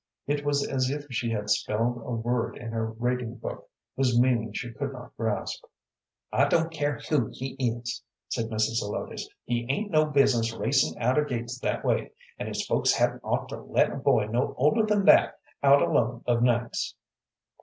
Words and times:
It 0.25 0.43
was 0.43 0.67
as 0.67 0.89
if 0.89 1.05
she 1.11 1.29
had 1.29 1.51
spelled 1.51 1.97
a 2.03 2.09
word 2.11 2.57
in 2.57 2.71
her 2.71 2.87
reading 2.87 3.35
book 3.35 3.69
whose 3.95 4.19
meaning 4.19 4.51
she 4.51 4.73
could 4.73 4.93
not 4.93 5.15
grasp. 5.15 5.63
"I 6.33 6.45
don't 6.47 6.71
care 6.73 6.99
who 7.07 7.29
he 7.31 7.55
is," 7.59 8.01
said 8.27 8.49
Mrs. 8.49 8.79
Zelotes, 8.81 9.29
"he 9.45 9.67
'ain't 9.69 9.91
no 9.91 10.05
business 10.05 10.55
racin' 10.55 10.99
out 10.99 11.19
of 11.19 11.27
gates 11.27 11.59
that 11.59 11.85
way, 11.85 12.13
and 12.39 12.47
his 12.47 12.65
folks 12.65 12.93
hadn't 12.93 13.21
ought 13.23 13.47
to 13.49 13.61
let 13.61 13.91
a 13.91 13.95
boy 13.95 14.25
no 14.25 14.55
older 14.57 14.87
than 14.87 15.05
that 15.05 15.37
out 15.61 15.83
alone 15.83 16.23
of 16.25 16.41
nights." 16.41 16.95